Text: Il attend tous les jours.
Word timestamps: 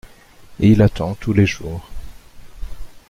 Il 0.59 0.81
attend 0.81 1.13
tous 1.13 1.31
les 1.31 1.45
jours. 1.45 1.87